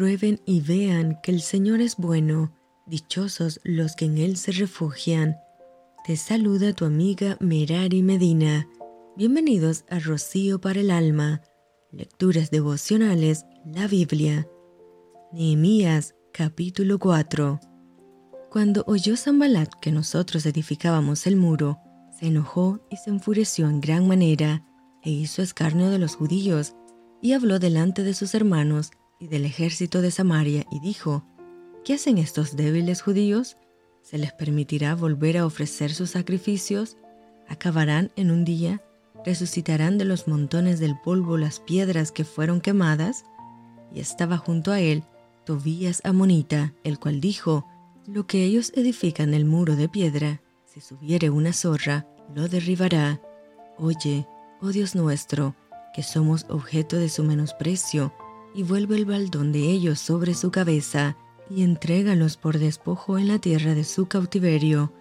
Prueben 0.00 0.40
y 0.46 0.62
vean 0.62 1.20
que 1.22 1.30
el 1.30 1.42
Señor 1.42 1.82
es 1.82 1.96
bueno, 1.98 2.54
dichosos 2.86 3.60
los 3.64 3.96
que 3.96 4.06
en 4.06 4.16
Él 4.16 4.38
se 4.38 4.50
refugian. 4.50 5.36
Te 6.06 6.16
saluda 6.16 6.72
tu 6.72 6.86
amiga 6.86 7.36
Merari 7.38 8.02
Medina. 8.02 8.66
Bienvenidos 9.14 9.84
a 9.90 9.98
Rocío 9.98 10.58
para 10.58 10.80
el 10.80 10.90
Alma, 10.90 11.42
Lecturas 11.92 12.50
Devocionales, 12.50 13.44
la 13.66 13.88
Biblia. 13.88 14.48
Nehemías 15.34 16.14
capítulo 16.32 16.98
4 16.98 17.60
Cuando 18.50 18.84
oyó 18.86 19.18
Zambalat 19.18 19.68
que 19.82 19.92
nosotros 19.92 20.46
edificábamos 20.46 21.26
el 21.26 21.36
muro, 21.36 21.78
se 22.18 22.28
enojó 22.28 22.80
y 22.88 22.96
se 22.96 23.10
enfureció 23.10 23.68
en 23.68 23.82
gran 23.82 24.08
manera, 24.08 24.64
e 25.02 25.10
hizo 25.10 25.42
escarnio 25.42 25.90
de 25.90 25.98
los 25.98 26.16
judíos, 26.16 26.74
y 27.20 27.34
habló 27.34 27.58
delante 27.58 28.02
de 28.02 28.14
sus 28.14 28.34
hermanos 28.34 28.92
y 29.20 29.28
del 29.28 29.44
ejército 29.44 30.02
de 30.02 30.10
Samaria, 30.10 30.64
y 30.70 30.80
dijo, 30.80 31.24
¿Qué 31.84 31.94
hacen 31.94 32.18
estos 32.18 32.56
débiles 32.56 33.02
judíos? 33.02 33.56
¿Se 34.02 34.18
les 34.18 34.32
permitirá 34.32 34.94
volver 34.94 35.38
a 35.38 35.46
ofrecer 35.46 35.92
sus 35.92 36.10
sacrificios? 36.10 36.96
¿Acabarán 37.48 38.10
en 38.16 38.30
un 38.30 38.44
día? 38.44 38.82
¿Resucitarán 39.24 39.98
de 39.98 40.06
los 40.06 40.26
montones 40.26 40.80
del 40.80 40.98
polvo 40.98 41.36
las 41.36 41.60
piedras 41.60 42.10
que 42.10 42.24
fueron 42.24 42.60
quemadas? 42.60 43.24
Y 43.94 44.00
estaba 44.00 44.38
junto 44.38 44.72
a 44.72 44.80
él 44.80 45.04
Tobías 45.44 46.00
Amonita, 46.04 46.74
el 46.84 46.98
cual 46.98 47.20
dijo, 47.20 47.66
Lo 48.06 48.26
que 48.26 48.44
ellos 48.44 48.72
edifican 48.74 49.34
el 49.34 49.44
muro 49.44 49.76
de 49.76 49.88
piedra, 49.88 50.40
si 50.64 50.80
subiere 50.80 51.30
una 51.30 51.52
zorra, 51.52 52.06
lo 52.34 52.48
derribará. 52.48 53.20
Oye, 53.76 54.26
oh 54.60 54.68
Dios 54.68 54.94
nuestro, 54.94 55.56
que 55.94 56.02
somos 56.02 56.46
objeto 56.48 56.96
de 56.96 57.08
su 57.08 57.24
menosprecio, 57.24 58.12
y 58.54 58.62
vuelve 58.62 58.96
el 58.96 59.04
baldón 59.04 59.52
de 59.52 59.70
ellos 59.70 59.98
sobre 59.98 60.34
su 60.34 60.50
cabeza, 60.50 61.16
y 61.48 61.62
entrégalos 61.62 62.36
por 62.36 62.58
despojo 62.58 63.18
en 63.18 63.28
la 63.28 63.38
tierra 63.38 63.74
de 63.74 63.84
su 63.84 64.06
cautiverio. 64.06 64.92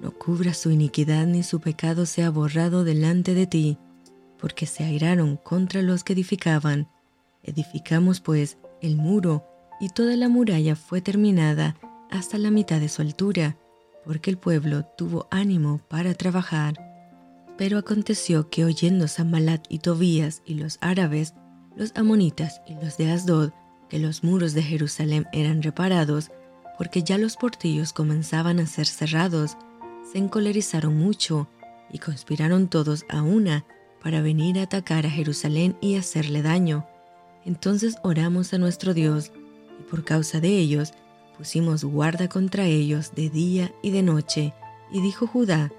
No 0.00 0.12
cubra 0.12 0.54
su 0.54 0.70
iniquidad 0.70 1.26
ni 1.26 1.42
su 1.42 1.60
pecado 1.60 2.06
sea 2.06 2.30
borrado 2.30 2.84
delante 2.84 3.34
de 3.34 3.46
ti, 3.46 3.78
porque 4.38 4.66
se 4.66 4.84
airaron 4.84 5.36
contra 5.36 5.82
los 5.82 6.04
que 6.04 6.12
edificaban. 6.12 6.88
Edificamos 7.42 8.20
pues 8.20 8.58
el 8.80 8.96
muro, 8.96 9.44
y 9.80 9.88
toda 9.88 10.16
la 10.16 10.28
muralla 10.28 10.76
fue 10.76 11.00
terminada 11.00 11.76
hasta 12.10 12.38
la 12.38 12.50
mitad 12.50 12.80
de 12.80 12.88
su 12.88 13.02
altura, 13.02 13.56
porque 14.04 14.30
el 14.30 14.38
pueblo 14.38 14.84
tuvo 14.96 15.26
ánimo 15.30 15.80
para 15.88 16.14
trabajar. 16.14 16.74
Pero 17.58 17.78
aconteció 17.78 18.48
que 18.48 18.64
oyendo 18.64 19.08
Sambalat 19.08 19.66
y 19.68 19.80
Tobías 19.80 20.42
y 20.44 20.54
los 20.54 20.78
árabes, 20.80 21.34
los 21.76 21.92
amonitas 21.94 22.62
y 22.66 22.74
los 22.74 22.96
de 22.96 23.12
Asdod, 23.12 23.52
que 23.88 23.98
los 23.98 24.24
muros 24.24 24.54
de 24.54 24.62
Jerusalén 24.62 25.28
eran 25.32 25.62
reparados, 25.62 26.30
porque 26.78 27.02
ya 27.02 27.18
los 27.18 27.36
portillos 27.36 27.92
comenzaban 27.92 28.58
a 28.58 28.66
ser 28.66 28.86
cerrados, 28.86 29.56
se 30.10 30.18
encolerizaron 30.18 30.96
mucho 30.96 31.48
y 31.92 31.98
conspiraron 31.98 32.68
todos 32.68 33.04
a 33.08 33.22
una 33.22 33.64
para 34.02 34.22
venir 34.22 34.58
a 34.58 34.62
atacar 34.62 35.06
a 35.06 35.10
Jerusalén 35.10 35.76
y 35.80 35.96
hacerle 35.96 36.42
daño. 36.42 36.86
Entonces 37.44 37.96
oramos 38.02 38.52
a 38.54 38.58
nuestro 38.58 38.94
Dios, 38.94 39.32
y 39.78 39.82
por 39.84 40.04
causa 40.04 40.40
de 40.40 40.48
ellos 40.48 40.92
pusimos 41.36 41.84
guarda 41.84 42.28
contra 42.28 42.64
ellos 42.64 43.12
de 43.14 43.28
día 43.28 43.72
y 43.82 43.90
de 43.90 44.02
noche, 44.02 44.54
y 44.90 45.00
dijo 45.00 45.26
Judá, 45.26 45.70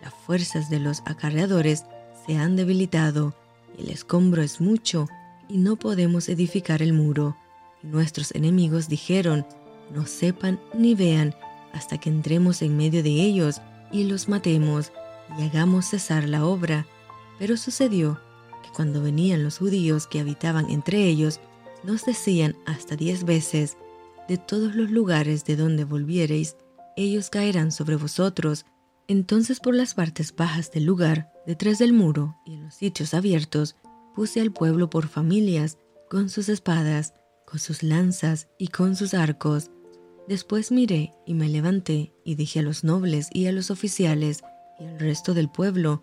las 0.00 0.14
fuerzas 0.14 0.70
de 0.70 0.78
los 0.78 1.02
acarreadores 1.04 1.84
se 2.26 2.36
han 2.36 2.56
debilitado, 2.56 3.34
y 3.76 3.82
el 3.82 3.90
escombro 3.90 4.42
es 4.42 4.60
mucho, 4.60 5.08
y 5.50 5.58
no 5.58 5.76
podemos 5.76 6.28
edificar 6.28 6.82
el 6.82 6.92
muro. 6.92 7.36
Y 7.82 7.88
nuestros 7.88 8.34
enemigos 8.34 8.88
dijeron, 8.88 9.46
no 9.92 10.06
sepan 10.06 10.60
ni 10.74 10.94
vean 10.94 11.34
hasta 11.72 11.98
que 11.98 12.08
entremos 12.08 12.62
en 12.62 12.76
medio 12.76 13.02
de 13.02 13.10
ellos 13.10 13.60
y 13.90 14.04
los 14.04 14.28
matemos 14.28 14.92
y 15.38 15.42
hagamos 15.42 15.86
cesar 15.86 16.28
la 16.28 16.44
obra. 16.44 16.86
Pero 17.38 17.56
sucedió 17.56 18.20
que 18.62 18.70
cuando 18.70 19.02
venían 19.02 19.42
los 19.42 19.58
judíos 19.58 20.06
que 20.06 20.20
habitaban 20.20 20.70
entre 20.70 21.04
ellos, 21.04 21.40
nos 21.82 22.04
decían 22.04 22.56
hasta 22.66 22.96
diez 22.96 23.24
veces, 23.24 23.76
de 24.28 24.36
todos 24.36 24.74
los 24.76 24.90
lugares 24.90 25.44
de 25.44 25.56
donde 25.56 25.84
volviereis, 25.84 26.56
ellos 26.96 27.30
caerán 27.30 27.72
sobre 27.72 27.96
vosotros. 27.96 28.66
Entonces 29.08 29.58
por 29.58 29.74
las 29.74 29.94
partes 29.94 30.34
bajas 30.36 30.70
del 30.70 30.84
lugar, 30.84 31.32
detrás 31.46 31.78
del 31.78 31.92
muro 31.92 32.36
y 32.44 32.54
en 32.54 32.64
los 32.64 32.74
sitios 32.74 33.14
abiertos, 33.14 33.74
puse 34.14 34.40
al 34.40 34.52
pueblo 34.52 34.90
por 34.90 35.08
familias, 35.08 35.78
con 36.08 36.28
sus 36.28 36.48
espadas, 36.48 37.14
con 37.46 37.58
sus 37.58 37.82
lanzas 37.82 38.48
y 38.58 38.68
con 38.68 38.96
sus 38.96 39.14
arcos. 39.14 39.70
Después 40.28 40.70
miré 40.70 41.12
y 41.26 41.34
me 41.34 41.48
levanté 41.48 42.12
y 42.24 42.34
dije 42.34 42.60
a 42.60 42.62
los 42.62 42.84
nobles 42.84 43.28
y 43.32 43.46
a 43.46 43.52
los 43.52 43.70
oficiales 43.70 44.42
y 44.78 44.84
al 44.84 44.98
resto 44.98 45.34
del 45.34 45.50
pueblo, 45.50 46.02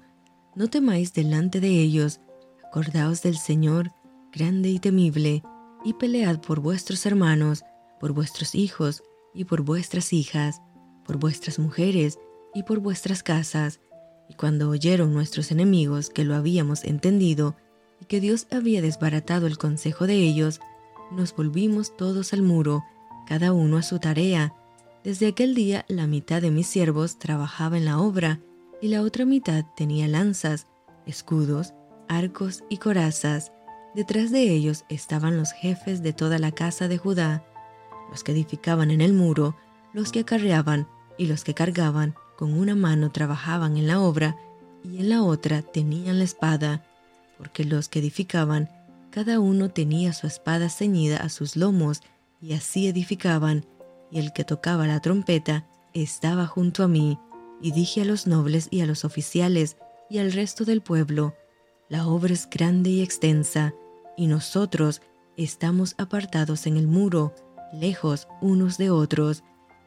no 0.55 0.69
temáis 0.69 1.13
delante 1.13 1.59
de 1.59 1.69
ellos, 1.69 2.19
acordaos 2.65 3.21
del 3.21 3.37
Señor, 3.37 3.91
grande 4.31 4.69
y 4.69 4.79
temible, 4.79 5.43
y 5.83 5.93
pelead 5.93 6.41
por 6.41 6.59
vuestros 6.59 7.05
hermanos, 7.05 7.63
por 7.99 8.11
vuestros 8.11 8.55
hijos 8.55 9.03
y 9.33 9.45
por 9.45 9.61
vuestras 9.61 10.13
hijas, 10.13 10.61
por 11.05 11.17
vuestras 11.17 11.59
mujeres 11.59 12.19
y 12.53 12.63
por 12.63 12.79
vuestras 12.79 13.23
casas. 13.23 13.79
Y 14.29 14.33
cuando 14.33 14.69
oyeron 14.69 15.13
nuestros 15.13 15.51
enemigos 15.51 16.09
que 16.09 16.23
lo 16.23 16.35
habíamos 16.35 16.83
entendido 16.83 17.55
y 18.01 18.05
que 18.05 18.19
Dios 18.19 18.47
había 18.51 18.81
desbaratado 18.81 19.47
el 19.47 19.57
consejo 19.57 20.07
de 20.07 20.15
ellos, 20.15 20.59
nos 21.11 21.35
volvimos 21.35 21.95
todos 21.95 22.33
al 22.33 22.41
muro, 22.41 22.83
cada 23.25 23.53
uno 23.53 23.77
a 23.77 23.81
su 23.81 23.99
tarea. 23.99 24.53
Desde 25.03 25.27
aquel 25.27 25.55
día 25.55 25.85
la 25.87 26.07
mitad 26.07 26.41
de 26.41 26.51
mis 26.51 26.67
siervos 26.67 27.17
trabajaba 27.17 27.77
en 27.77 27.85
la 27.85 27.99
obra 27.99 28.39
y 28.81 28.89
la 28.89 29.01
otra 29.01 29.25
mitad 29.25 29.65
tenía 29.75 30.07
lanzas, 30.07 30.67
escudos, 31.05 31.73
arcos 32.07 32.63
y 32.69 32.77
corazas. 32.77 33.51
Detrás 33.95 34.31
de 34.31 34.51
ellos 34.51 34.85
estaban 34.89 35.37
los 35.37 35.51
jefes 35.53 36.03
de 36.03 36.13
toda 36.13 36.39
la 36.39 36.51
casa 36.51 36.87
de 36.87 36.97
Judá, 36.97 37.45
los 38.11 38.23
que 38.23 38.31
edificaban 38.31 38.91
en 38.91 39.01
el 39.01 39.13
muro, 39.13 39.55
los 39.93 40.11
que 40.11 40.19
acarreaban 40.19 40.87
y 41.17 41.27
los 41.27 41.43
que 41.43 41.53
cargaban, 41.53 42.15
con 42.37 42.53
una 42.53 42.75
mano 42.75 43.11
trabajaban 43.11 43.77
en 43.77 43.87
la 43.87 43.99
obra 43.99 44.37
y 44.83 44.99
en 44.99 45.09
la 45.09 45.23
otra 45.23 45.63
tenían 45.63 46.19
la 46.19 46.23
espada, 46.23 46.85
porque 47.37 47.63
los 47.63 47.89
que 47.89 47.99
edificaban, 47.99 48.69
cada 49.11 49.39
uno 49.39 49.69
tenía 49.69 50.13
su 50.13 50.27
espada 50.27 50.69
ceñida 50.69 51.17
a 51.17 51.29
sus 51.29 51.55
lomos 51.55 52.01
y 52.41 52.53
así 52.53 52.87
edificaban, 52.87 53.65
y 54.11 54.19
el 54.19 54.33
que 54.33 54.43
tocaba 54.43 54.87
la 54.87 55.01
trompeta 55.01 55.67
estaba 55.93 56.47
junto 56.47 56.83
a 56.83 56.87
mí, 56.87 57.19
y 57.61 57.71
dije 57.71 58.01
a 58.01 58.05
los 58.05 58.27
nobles 58.27 58.67
y 58.69 58.81
a 58.81 58.85
los 58.85 59.05
oficiales 59.05 59.77
y 60.09 60.19
al 60.19 60.31
resto 60.31 60.65
del 60.65 60.81
pueblo, 60.81 61.35
la 61.89 62.07
obra 62.07 62.33
es 62.33 62.49
grande 62.49 62.89
y 62.89 63.01
extensa, 63.01 63.73
y 64.15 64.27
nosotros 64.27 65.01
estamos 65.35 65.95
apartados 65.97 66.67
en 66.67 66.77
el 66.77 66.87
muro, 66.87 67.33
lejos 67.73 68.27
unos 68.41 68.77
de 68.77 68.89
otros, 68.89 69.43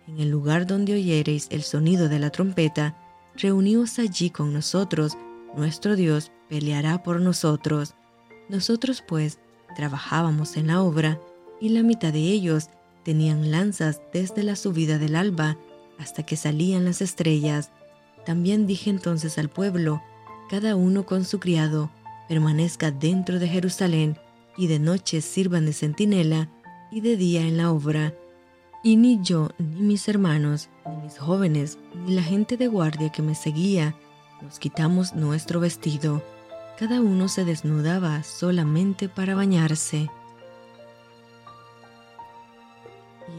en 0.06 0.18
el 0.18 0.30
lugar 0.30 0.66
donde 0.66 0.94
oyereis 0.94 1.46
el 1.50 1.62
sonido 1.62 2.08
de 2.08 2.18
la 2.18 2.30
trompeta, 2.30 2.96
reuníos 3.36 3.98
allí 3.98 4.30
con 4.30 4.52
nosotros, 4.52 5.16
nuestro 5.56 5.96
Dios 5.96 6.32
peleará 6.48 7.02
por 7.02 7.20
nosotros. 7.20 7.94
Nosotros 8.48 9.02
pues 9.06 9.38
trabajábamos 9.76 10.56
en 10.56 10.68
la 10.68 10.82
obra, 10.82 11.20
y 11.60 11.70
la 11.70 11.82
mitad 11.82 12.12
de 12.12 12.20
ellos 12.20 12.68
tenían 13.04 13.50
lanzas 13.50 14.00
desde 14.12 14.42
la 14.42 14.56
subida 14.56 14.98
del 14.98 15.14
alba 15.14 15.58
hasta 15.98 16.22
que 16.22 16.36
salían 16.36 16.84
las 16.84 17.02
estrellas. 17.02 17.70
También 18.24 18.66
dije 18.66 18.90
entonces 18.90 19.38
al 19.38 19.50
pueblo, 19.50 20.02
cada 20.48 20.74
uno 20.74 21.04
con 21.04 21.24
su 21.24 21.38
criado, 21.38 21.90
permanezca 22.28 22.90
dentro 22.90 23.38
de 23.38 23.48
Jerusalén, 23.48 24.18
y 24.56 24.66
de 24.66 24.78
noche 24.78 25.20
sirvan 25.20 25.66
de 25.66 25.72
centinela, 25.72 26.50
y 26.90 27.02
de 27.02 27.16
día 27.16 27.42
en 27.42 27.56
la 27.56 27.70
obra. 27.70 28.14
Y 28.82 28.96
ni 28.96 29.20
yo, 29.22 29.50
ni 29.58 29.82
mis 29.82 30.08
hermanos, 30.08 30.70
ni 30.86 31.02
mis 31.02 31.18
jóvenes, 31.18 31.78
ni 32.06 32.14
la 32.14 32.22
gente 32.22 32.56
de 32.56 32.66
guardia 32.66 33.10
que 33.10 33.22
me 33.22 33.34
seguía, 33.34 33.94
nos 34.42 34.58
quitamos 34.58 35.14
nuestro 35.14 35.60
vestido. 35.60 36.22
Cada 36.78 37.00
uno 37.00 37.28
se 37.28 37.44
desnudaba 37.44 38.22
solamente 38.22 39.08
para 39.08 39.34
bañarse. 39.34 40.08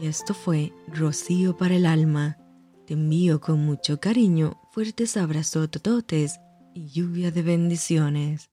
Y 0.00 0.06
esto 0.06 0.34
fue 0.34 0.72
Rocío 0.88 1.56
para 1.56 1.74
el 1.74 1.86
alma. 1.86 2.38
Te 2.86 2.94
envío 2.94 3.40
con 3.40 3.64
mucho 3.64 4.00
cariño 4.00 4.60
fuertes 4.70 5.16
abrazos 5.16 5.70
tototes 5.70 6.40
y 6.74 6.88
lluvia 6.88 7.30
de 7.30 7.42
bendiciones. 7.42 8.50